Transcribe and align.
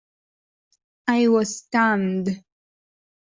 I 1.07 1.27
was 1.27 1.59
stunned. 1.59 2.41